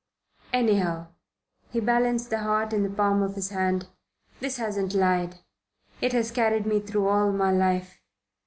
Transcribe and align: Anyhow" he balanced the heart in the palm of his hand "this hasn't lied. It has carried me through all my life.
Anyhow" 0.51 1.09
he 1.69 1.79
balanced 1.79 2.31
the 2.31 2.39
heart 2.39 2.73
in 2.73 2.81
the 2.81 2.89
palm 2.89 3.21
of 3.21 3.35
his 3.35 3.49
hand 3.51 3.87
"this 4.39 4.57
hasn't 4.57 4.95
lied. 4.95 5.35
It 6.01 6.11
has 6.13 6.31
carried 6.31 6.65
me 6.65 6.79
through 6.79 7.07
all 7.07 7.31
my 7.31 7.51
life. 7.51 7.99